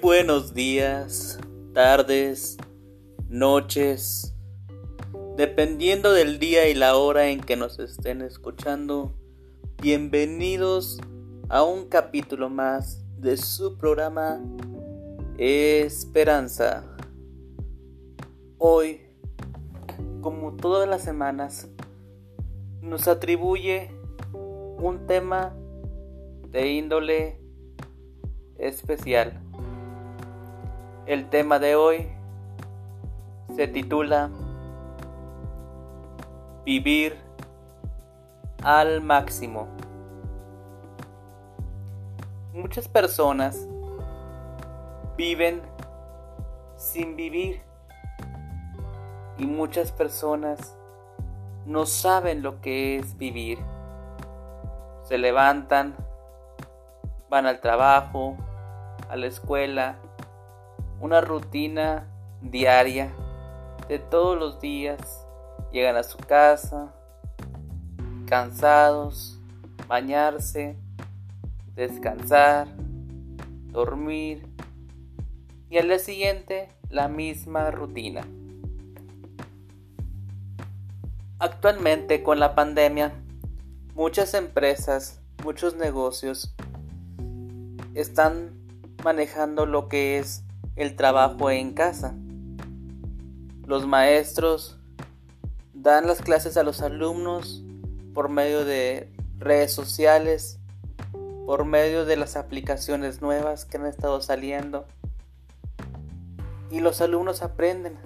buenos 0.00 0.54
días, 0.54 1.38
tardes, 1.74 2.56
noches, 3.28 4.34
dependiendo 5.36 6.12
del 6.12 6.38
día 6.38 6.68
y 6.68 6.74
la 6.74 6.96
hora 6.96 7.28
en 7.28 7.40
que 7.40 7.56
nos 7.56 7.78
estén 7.78 8.22
escuchando. 8.22 9.12
Bienvenidos 9.82 10.98
a 11.50 11.64
un 11.64 11.88
capítulo 11.88 12.48
más 12.48 13.04
de 13.18 13.36
su 13.36 13.76
programa 13.76 14.40
Esperanza. 15.36 16.84
Hoy, 18.56 19.02
como 20.22 20.56
todas 20.56 20.88
las 20.88 21.02
semanas, 21.02 21.68
nos 22.80 23.06
atribuye 23.06 23.90
un 24.32 25.06
tema 25.06 25.54
de 26.50 26.68
índole 26.72 27.38
especial. 28.58 29.49
El 31.06 31.30
tema 31.30 31.58
de 31.58 31.76
hoy 31.76 32.12
se 33.56 33.66
titula 33.66 34.30
Vivir 36.64 37.18
al 38.62 39.00
máximo. 39.00 39.66
Muchas 42.52 42.86
personas 42.86 43.66
viven 45.16 45.62
sin 46.76 47.16
vivir 47.16 47.62
y 49.38 49.46
muchas 49.46 49.92
personas 49.92 50.76
no 51.64 51.86
saben 51.86 52.42
lo 52.42 52.60
que 52.60 52.96
es 52.96 53.16
vivir. 53.16 53.58
Se 55.02 55.16
levantan, 55.16 55.96
van 57.30 57.46
al 57.46 57.60
trabajo, 57.60 58.36
a 59.08 59.16
la 59.16 59.26
escuela, 59.26 59.96
una 61.00 61.20
rutina 61.20 62.06
diaria 62.42 63.10
de 63.88 63.98
todos 63.98 64.38
los 64.38 64.60
días. 64.60 65.26
Llegan 65.72 65.96
a 65.96 66.02
su 66.02 66.18
casa, 66.18 66.94
cansados, 68.26 69.40
bañarse, 69.88 70.76
descansar, 71.74 72.68
dormir 73.68 74.46
y 75.70 75.78
al 75.78 75.88
día 75.88 75.98
siguiente 75.98 76.68
la 76.88 77.08
misma 77.08 77.70
rutina. 77.70 78.26
Actualmente 81.38 82.22
con 82.22 82.38
la 82.38 82.54
pandemia, 82.54 83.12
muchas 83.94 84.34
empresas, 84.34 85.20
muchos 85.42 85.74
negocios 85.76 86.54
están 87.94 88.50
manejando 89.02 89.64
lo 89.64 89.88
que 89.88 90.18
es 90.18 90.44
el 90.82 90.96
trabajo 90.96 91.50
en 91.50 91.72
casa. 91.72 92.14
Los 93.66 93.86
maestros 93.86 94.78
dan 95.72 96.06
las 96.06 96.22
clases 96.22 96.56
a 96.56 96.62
los 96.62 96.82
alumnos 96.82 97.64
por 98.14 98.28
medio 98.28 98.64
de 98.64 99.12
redes 99.38 99.72
sociales, 99.72 100.58
por 101.46 101.64
medio 101.64 102.04
de 102.04 102.16
las 102.16 102.36
aplicaciones 102.36 103.20
nuevas 103.22 103.64
que 103.64 103.76
han 103.76 103.86
estado 103.86 104.20
saliendo. 104.20 104.86
Y 106.70 106.80
los 106.80 107.00
alumnos 107.00 107.42
aprenden. 107.42 107.98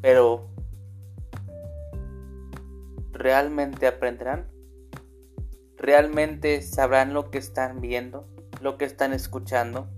Pero, 0.00 0.48
¿realmente 3.12 3.86
aprenderán? 3.86 4.46
¿Realmente 5.76 6.62
sabrán 6.62 7.14
lo 7.14 7.30
que 7.30 7.38
están 7.38 7.80
viendo? 7.80 8.26
lo 8.64 8.78
que 8.78 8.86
están 8.86 9.12
escuchando. 9.12 9.88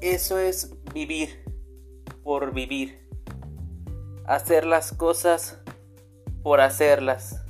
Eso 0.00 0.38
es 0.38 0.72
vivir 0.94 1.42
por 2.22 2.52
vivir. 2.52 3.04
Hacer 4.26 4.64
las 4.64 4.92
cosas 4.92 5.58
por 6.44 6.60
hacerlas. 6.60 7.44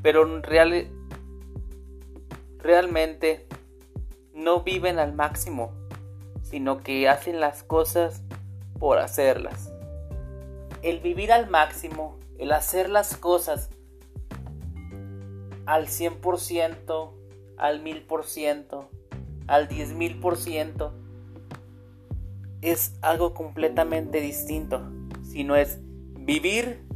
Pero 0.00 0.40
real, 0.42 0.88
realmente 2.58 3.48
no 4.32 4.62
viven 4.62 5.00
al 5.00 5.12
máximo, 5.12 5.72
sino 6.42 6.78
que 6.84 7.08
hacen 7.08 7.40
las 7.40 7.64
cosas 7.64 8.22
por 8.78 8.98
hacerlas. 8.98 9.72
El 10.82 11.00
vivir 11.00 11.32
al 11.32 11.50
máximo, 11.50 12.16
el 12.38 12.52
hacer 12.52 12.90
las 12.90 13.16
cosas 13.16 13.70
al 15.66 15.88
100%, 15.88 17.12
al 17.56 17.82
mil 17.82 18.02
por 18.02 18.24
ciento, 18.24 18.88
al 19.48 19.66
diez 19.66 19.92
mil 19.94 20.20
por 20.20 20.36
ciento, 20.36 21.01
es 22.62 22.94
algo 23.02 23.34
completamente 23.34 24.20
distinto. 24.20 24.80
Sino 25.22 25.56
es 25.56 25.78
vivir 26.18 26.86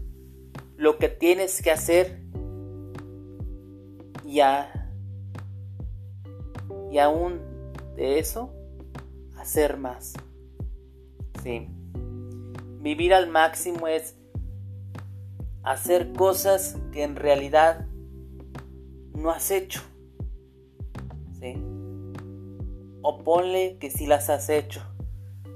lo 0.77 0.99
que 0.99 1.09
tienes 1.09 1.63
que 1.63 1.71
hacer 1.71 2.23
y, 4.25 4.41
y 6.91 6.99
aún 6.99 7.41
de 7.97 8.19
eso 8.19 8.53
hacer 9.37 9.77
más. 9.77 10.15
Sí. 11.43 11.69
Vivir 12.81 13.15
al 13.15 13.29
máximo 13.29 13.89
es 13.89 14.17
hacer 15.63 16.13
cosas 16.13 16.79
que 16.93 17.03
en 17.03 17.17
realidad 17.17 17.87
no 19.15 19.31
has 19.31 19.51
hecho. 19.51 19.83
O 23.09 23.23
ponle 23.23 23.77
que 23.79 23.89
si 23.89 24.05
las 24.05 24.31
has 24.31 24.49
hecho, 24.49 24.83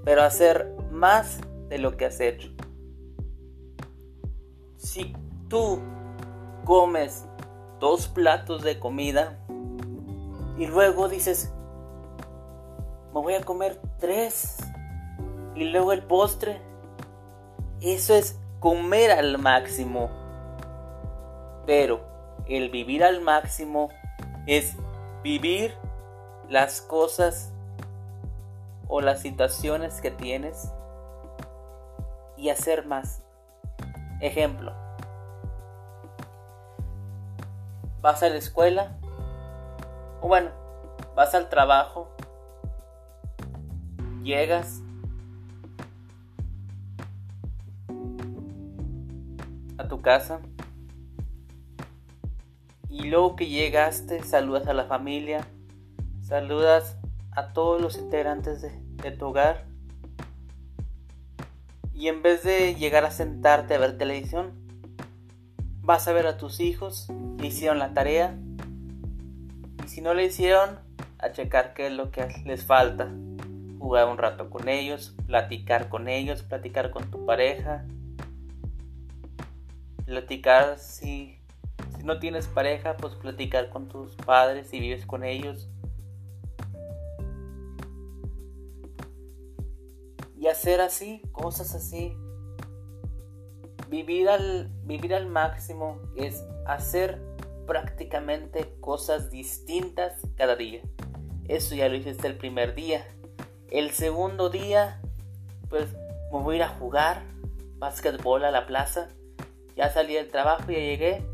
pero 0.04 0.22
hacer 0.22 0.74
más 0.90 1.40
de 1.68 1.78
lo 1.78 1.96
que 1.96 2.06
has 2.06 2.20
hecho. 2.20 2.50
Si 4.76 5.14
tú 5.48 5.80
comes 6.64 7.26
dos 7.78 8.08
platos 8.08 8.62
de 8.62 8.78
comida 8.78 9.38
y 10.58 10.66
luego 10.66 11.08
dices, 11.08 11.52
me 13.14 13.20
voy 13.20 13.34
a 13.34 13.42
comer 13.42 13.80
tres 13.98 14.56
y 15.54 15.64
luego 15.64 15.92
el 15.92 16.02
postre, 16.02 16.60
eso 17.80 18.14
es 18.14 18.38
comer 18.60 19.10
al 19.10 19.38
máximo. 19.38 20.10
Pero 21.66 22.00
el 22.46 22.70
vivir 22.70 23.04
al 23.04 23.20
máximo 23.20 23.88
es 24.46 24.76
vivir 25.22 25.74
las 26.48 26.80
cosas 26.80 27.52
o 28.90 29.00
las 29.00 29.20
situaciones 29.20 30.00
que 30.00 30.10
tienes 30.10 30.72
y 32.36 32.50
hacer 32.50 32.86
más. 32.86 33.22
Ejemplo, 34.20 34.74
vas 38.02 38.22
a 38.22 38.28
la 38.28 38.36
escuela 38.36 38.98
o 40.20 40.28
bueno, 40.28 40.50
vas 41.14 41.34
al 41.34 41.48
trabajo, 41.48 42.10
llegas 44.22 44.82
a 49.78 49.88
tu 49.88 50.02
casa 50.02 50.40
y 52.88 53.04
luego 53.04 53.36
que 53.36 53.46
llegaste, 53.46 54.22
saludas 54.24 54.66
a 54.66 54.74
la 54.74 54.84
familia, 54.84 55.46
saludas 56.22 56.98
a 57.32 57.52
todos 57.52 57.80
los 57.80 57.96
integrantes 57.96 58.60
de, 58.60 58.79
tu 59.10 59.26
hogar. 59.26 59.66
Y 61.94 62.08
en 62.08 62.22
vez 62.22 62.42
de 62.42 62.74
llegar 62.74 63.04
a 63.04 63.10
sentarte 63.10 63.74
a 63.74 63.78
ver 63.78 63.98
televisión, 63.98 64.52
vas 65.82 66.06
a 66.08 66.12
ver 66.12 66.26
a 66.26 66.36
tus 66.36 66.60
hijos 66.60 67.08
que 67.38 67.46
hicieron 67.46 67.78
la 67.78 67.94
tarea. 67.94 68.38
Y 69.84 69.88
si 69.88 70.00
no 70.00 70.14
le 70.14 70.26
hicieron, 70.26 70.78
a 71.18 71.32
checar 71.32 71.74
qué 71.74 71.86
es 71.86 71.92
lo 71.92 72.10
que 72.10 72.28
les 72.44 72.64
falta. 72.64 73.08
Jugar 73.78 74.08
un 74.08 74.18
rato 74.18 74.50
con 74.50 74.68
ellos, 74.68 75.14
platicar 75.26 75.88
con 75.88 76.08
ellos, 76.08 76.42
platicar 76.42 76.90
con 76.90 77.10
tu 77.10 77.24
pareja. 77.24 77.86
Platicar 80.04 80.78
si 80.78 81.40
si 82.00 82.06
no 82.06 82.18
tienes 82.18 82.48
pareja, 82.48 82.96
pues 82.96 83.14
platicar 83.14 83.68
con 83.68 83.86
tus 83.88 84.16
padres 84.16 84.72
y 84.72 84.80
vives 84.80 85.04
con 85.04 85.22
ellos. 85.22 85.68
Hacer 90.50 90.80
así, 90.80 91.22
cosas 91.32 91.74
así. 91.74 92.16
Vivir 93.88 94.28
al, 94.28 94.70
vivir 94.84 95.14
al 95.14 95.26
máximo 95.26 96.00
es 96.16 96.44
hacer 96.66 97.20
prácticamente 97.66 98.74
cosas 98.80 99.30
distintas 99.30 100.14
cada 100.36 100.56
día. 100.56 100.82
Eso 101.48 101.74
ya 101.74 101.88
lo 101.88 101.96
hiciste 101.96 102.26
el 102.26 102.36
primer 102.36 102.74
día. 102.74 103.06
El 103.70 103.90
segundo 103.90 104.50
día, 104.50 105.00
pues 105.68 105.92
me 106.32 106.38
voy 106.40 106.54
a 106.54 106.56
ir 106.58 106.62
a 106.64 106.68
jugar 106.68 107.22
básquetbol 107.78 108.44
a 108.44 108.50
la 108.50 108.66
plaza. 108.66 109.08
Ya 109.76 109.90
salí 109.90 110.14
del 110.14 110.28
trabajo, 110.28 110.70
ya 110.70 110.78
llegué 110.78 111.24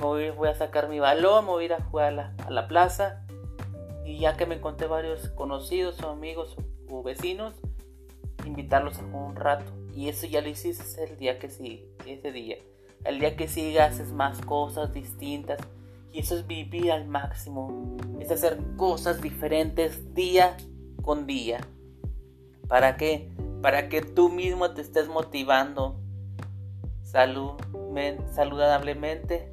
voy, 0.00 0.48
a 0.48 0.54
sacar 0.54 0.88
mi 0.88 0.98
balón, 0.98 1.44
me 1.44 1.50
voy 1.50 1.70
a 1.70 1.76
a 1.76 1.82
jugar 1.82 2.34
a 2.46 2.50
la, 2.50 2.68
plaza. 2.68 3.22
y 4.04 4.18
ya 4.18 4.36
que 4.36 4.46
me 4.46 4.56
encontré 4.56 4.86
varios 4.86 5.28
conocidos 5.30 6.00
o 6.02 6.10
amigos 6.10 6.56
o 6.88 7.02
vecinos, 7.02 7.54
invitarlos 8.44 8.98
a 8.98 9.02
un 9.04 9.36
rato. 9.36 9.72
Y 9.94 10.08
eso 10.08 10.26
ya 10.26 10.40
lo 10.40 10.48
hiciste 10.48 10.84
el 11.04 11.18
día 11.18 11.38
que 11.38 11.50
sigue, 11.50 11.88
ese 12.06 12.32
día. 12.32 12.56
El 13.04 13.18
día 13.18 13.36
que 13.36 13.48
sigue 13.48 13.80
haces 13.80 14.12
más 14.12 14.40
cosas 14.40 14.92
distintas. 14.92 15.58
Y 16.12 16.20
eso 16.20 16.36
es 16.36 16.46
vivir 16.46 16.92
al 16.92 17.06
máximo. 17.06 17.96
Es 18.18 18.30
hacer 18.30 18.58
cosas 18.76 19.20
diferentes 19.20 20.14
día 20.14 20.56
con 21.02 21.26
día. 21.26 21.60
¿Para 22.68 22.96
qué? 22.96 23.30
Para 23.62 23.88
que 23.88 24.02
tú 24.02 24.28
mismo 24.28 24.72
te 24.72 24.80
estés 24.80 25.08
motivando 25.08 26.00
salud, 27.02 27.52
saludablemente, 28.32 29.52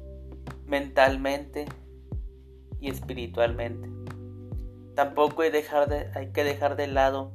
mentalmente 0.66 1.66
y 2.80 2.90
espiritualmente. 2.90 3.88
Tampoco 4.94 5.42
hay, 5.42 5.50
dejar 5.50 5.88
de, 5.88 6.10
hay 6.14 6.32
que 6.32 6.44
dejar 6.44 6.76
de 6.76 6.86
lado 6.86 7.32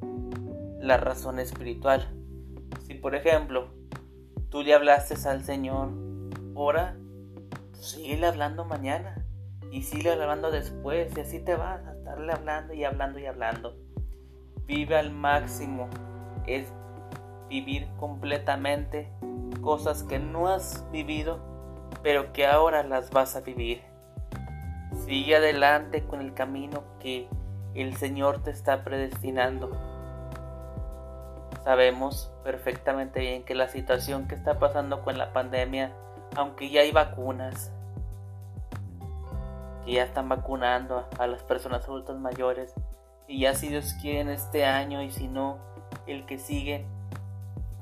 la 0.83 0.97
razón 0.97 1.39
espiritual. 1.39 2.05
Si 2.85 2.95
por 2.95 3.15
ejemplo 3.15 3.69
tú 4.49 4.63
le 4.63 4.73
hablaste 4.73 5.15
al 5.27 5.43
Señor, 5.43 5.89
ora, 6.53 6.97
pues 7.71 7.97
hablando 8.23 8.65
mañana 8.65 9.25
y 9.71 9.83
sigue 9.83 10.11
hablando 10.11 10.51
después 10.51 11.15
y 11.15 11.21
así 11.21 11.39
te 11.39 11.55
vas 11.55 11.85
a 11.85 11.93
estarle 11.93 12.33
hablando 12.33 12.73
y 12.73 12.83
hablando 12.83 13.17
y 13.17 13.25
hablando. 13.25 13.77
Vive 14.65 14.97
al 14.97 15.11
máximo, 15.11 15.89
es 16.47 16.67
vivir 17.47 17.87
completamente 17.97 19.09
cosas 19.61 20.03
que 20.03 20.19
no 20.19 20.49
has 20.49 20.85
vivido, 20.91 21.39
pero 22.01 22.33
que 22.33 22.45
ahora 22.45 22.83
las 22.83 23.09
vas 23.09 23.37
a 23.37 23.41
vivir. 23.41 23.81
Sigue 25.05 25.37
adelante 25.37 26.05
con 26.05 26.19
el 26.19 26.33
camino 26.33 26.83
que 26.99 27.29
el 27.73 27.95
Señor 27.95 28.43
te 28.43 28.51
está 28.51 28.83
predestinando. 28.83 29.92
Sabemos 31.63 32.31
perfectamente 32.43 33.19
bien 33.19 33.43
que 33.43 33.55
la 33.55 33.69
situación 33.69 34.27
que 34.27 34.35
está 34.35 34.59
pasando 34.59 35.01
con 35.03 35.17
la 35.17 35.31
pandemia, 35.31 35.93
aunque 36.35 36.69
ya 36.69 36.81
hay 36.81 36.91
vacunas, 36.91 37.71
que 39.85 39.93
ya 39.93 40.03
están 40.03 40.29
vacunando 40.29 41.07
a 41.17 41.27
las 41.27 41.43
personas 41.43 41.85
adultas 41.85 42.17
mayores, 42.17 42.73
y 43.27 43.39
ya 43.41 43.53
si 43.53 43.69
Dios 43.69 43.93
quiere 44.01 44.21
en 44.21 44.29
este 44.29 44.65
año 44.65 45.01
y 45.01 45.11
si 45.11 45.27
no, 45.27 45.57
el 46.05 46.25
que 46.25 46.37
sigue, 46.37 46.85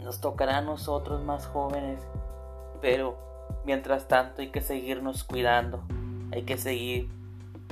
nos 0.04 0.22
tocará 0.22 0.58
a 0.58 0.62
nosotros 0.62 1.24
más 1.24 1.48
jóvenes, 1.48 2.02
pero 2.82 3.18
mientras 3.66 4.08
tanto 4.08 4.42
hay 4.42 4.50
que 4.50 4.62
seguirnos 4.62 5.24
cuidando, 5.24 5.84
hay 6.32 6.44
que 6.44 6.58
seguir 6.58 7.10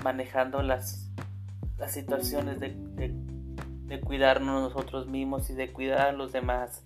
manejando 0.03 0.61
las 0.63 1.09
las 1.79 1.94
situaciones 1.94 2.59
de, 2.59 2.75
de, 2.95 3.13
cuidarnos 3.97 4.62
nosotros 4.62 5.07
mismos 5.07 5.50
y 5.50 5.53
de 5.53 5.71
cuidar 5.71 6.07
a 6.07 6.12
los 6.12 6.31
demás. 6.31 6.83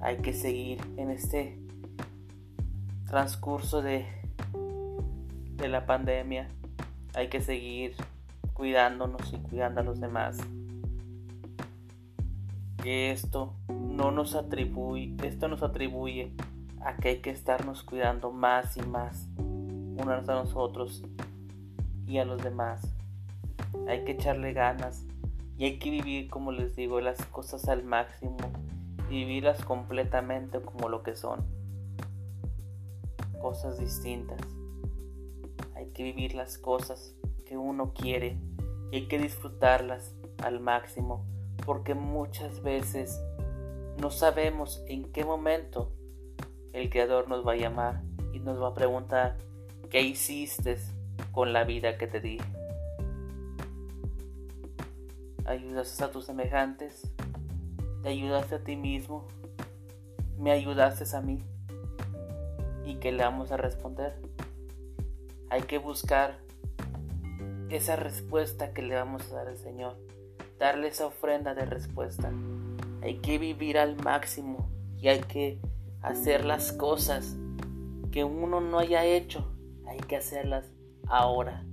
Hay 0.00 0.18
que 0.18 0.32
seguir 0.32 0.80
en 0.96 1.10
este 1.10 1.58
transcurso 3.06 3.82
de, 3.82 4.06
de 5.56 5.68
la 5.68 5.86
pandemia. 5.86 6.48
Hay 7.14 7.28
que 7.28 7.40
seguir 7.40 7.94
cuidándonos 8.52 9.32
y 9.32 9.38
cuidando 9.38 9.80
a 9.80 9.84
los 9.84 10.00
demás. 10.00 10.38
Que 12.82 13.10
esto 13.10 13.54
no 13.68 14.10
nos 14.10 14.34
atribuye, 14.34 15.16
esto 15.24 15.48
nos 15.48 15.62
atribuye 15.62 16.32
a 16.80 16.96
que 16.96 17.08
hay 17.08 17.16
que 17.18 17.30
estarnos 17.30 17.82
cuidando 17.82 18.30
más 18.30 18.76
y 18.76 18.82
más 18.82 19.26
unos 19.36 20.28
a 20.28 20.34
nosotros 20.34 21.02
y 22.06 22.18
a 22.18 22.24
los 22.24 22.42
demás 22.42 22.80
hay 23.86 24.04
que 24.04 24.12
echarle 24.12 24.52
ganas 24.52 25.04
y 25.60 25.66
hay 25.66 25.78
que 25.78 25.90
vivir, 25.90 26.30
como 26.30 26.52
les 26.52 26.74
digo, 26.74 27.02
las 27.02 27.22
cosas 27.26 27.68
al 27.68 27.84
máximo 27.84 28.38
y 29.10 29.26
vivirlas 29.26 29.62
completamente 29.62 30.58
como 30.62 30.88
lo 30.88 31.02
que 31.02 31.14
son. 31.14 31.44
Cosas 33.42 33.78
distintas. 33.78 34.40
Hay 35.74 35.88
que 35.88 36.02
vivir 36.02 36.34
las 36.34 36.56
cosas 36.56 37.14
que 37.44 37.58
uno 37.58 37.92
quiere 37.92 38.38
y 38.90 38.96
hay 38.96 39.06
que 39.06 39.18
disfrutarlas 39.18 40.14
al 40.42 40.60
máximo 40.60 41.26
porque 41.66 41.94
muchas 41.94 42.62
veces 42.62 43.20
no 44.00 44.10
sabemos 44.10 44.82
en 44.86 45.12
qué 45.12 45.26
momento 45.26 45.92
el 46.72 46.88
Creador 46.88 47.28
nos 47.28 47.46
va 47.46 47.52
a 47.52 47.56
llamar 47.56 48.02
y 48.32 48.38
nos 48.38 48.58
va 48.62 48.68
a 48.68 48.74
preguntar 48.74 49.36
qué 49.90 50.00
hiciste 50.00 50.78
con 51.32 51.52
la 51.52 51.64
vida 51.64 51.98
que 51.98 52.06
te 52.06 52.20
di 52.20 52.38
ayudaste 55.50 56.04
a 56.04 56.10
tus 56.10 56.26
semejantes, 56.26 57.02
te 58.02 58.08
ayudaste 58.08 58.54
a 58.56 58.64
ti 58.64 58.76
mismo, 58.76 59.26
me 60.38 60.52
ayudaste 60.52 61.04
a 61.16 61.20
mí. 61.20 61.42
¿Y 62.84 62.96
qué 62.96 63.12
le 63.12 63.22
vamos 63.22 63.52
a 63.52 63.56
responder? 63.56 64.14
Hay 65.50 65.62
que 65.62 65.78
buscar 65.78 66.38
esa 67.68 67.96
respuesta 67.96 68.72
que 68.72 68.82
le 68.82 68.94
vamos 68.94 69.30
a 69.30 69.36
dar 69.36 69.48
al 69.48 69.58
Señor, 69.58 69.96
darle 70.58 70.88
esa 70.88 71.06
ofrenda 71.06 71.54
de 71.54 71.66
respuesta. 71.66 72.32
Hay 73.02 73.18
que 73.18 73.38
vivir 73.38 73.78
al 73.78 73.96
máximo 74.02 74.68
y 74.96 75.08
hay 75.08 75.20
que 75.20 75.60
hacer 76.02 76.44
las 76.44 76.72
cosas 76.72 77.36
que 78.10 78.24
uno 78.24 78.60
no 78.60 78.78
haya 78.78 79.04
hecho, 79.04 79.52
hay 79.86 79.98
que 79.98 80.16
hacerlas 80.16 80.72
ahora, 81.06 81.64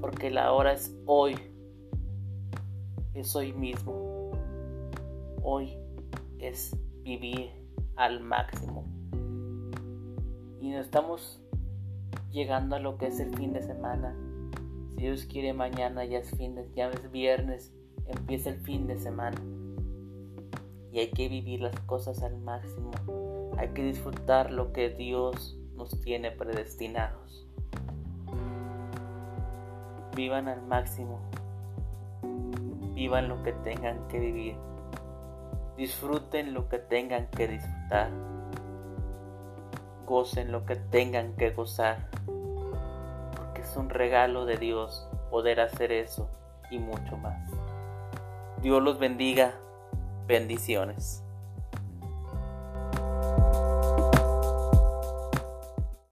porque 0.00 0.30
la 0.30 0.52
hora 0.52 0.72
es 0.72 0.94
hoy 1.06 1.53
es 3.14 3.34
hoy 3.36 3.52
mismo. 3.52 4.32
Hoy 5.42 5.78
es 6.38 6.76
vivir 7.02 7.50
al 7.96 8.20
máximo. 8.20 8.84
Y 10.60 10.70
nos 10.70 10.86
estamos 10.86 11.40
llegando 12.32 12.76
a 12.76 12.80
lo 12.80 12.98
que 12.98 13.06
es 13.06 13.20
el 13.20 13.34
fin 13.36 13.52
de 13.52 13.62
semana. 13.62 14.16
Si 14.90 15.02
Dios 15.02 15.26
quiere 15.26 15.52
mañana 15.52 16.04
ya 16.04 16.18
es 16.18 16.30
fin 16.36 16.54
de, 16.54 16.68
ya 16.74 16.88
es 16.90 17.10
viernes, 17.12 17.72
empieza 18.06 18.50
el 18.50 18.60
fin 18.60 18.86
de 18.86 18.98
semana. 18.98 19.40
Y 20.92 20.98
hay 20.98 21.10
que 21.10 21.28
vivir 21.28 21.60
las 21.60 21.78
cosas 21.80 22.22
al 22.22 22.36
máximo. 22.38 22.90
Hay 23.58 23.68
que 23.68 23.84
disfrutar 23.84 24.50
lo 24.50 24.72
que 24.72 24.90
Dios 24.90 25.56
nos 25.76 26.00
tiene 26.00 26.30
predestinados. 26.32 27.46
Vivan 30.16 30.48
al 30.48 30.62
máximo 30.66 31.20
Vivan 32.94 33.28
lo 33.28 33.42
que 33.42 33.52
tengan 33.52 34.06
que 34.08 34.18
vivir. 34.18 34.56
Disfruten 35.76 36.54
lo 36.54 36.68
que 36.68 36.78
tengan 36.78 37.26
que 37.26 37.48
disfrutar. 37.48 38.10
Gocen 40.06 40.52
lo 40.52 40.64
que 40.64 40.76
tengan 40.76 41.34
que 41.34 41.50
gozar. 41.50 42.08
Porque 43.36 43.62
es 43.62 43.76
un 43.76 43.90
regalo 43.90 44.46
de 44.46 44.56
Dios 44.56 45.08
poder 45.30 45.60
hacer 45.60 45.90
eso 45.90 46.30
y 46.70 46.78
mucho 46.78 47.16
más. 47.16 47.50
Dios 48.62 48.82
los 48.82 48.98
bendiga. 48.98 49.54
Bendiciones. 50.26 51.23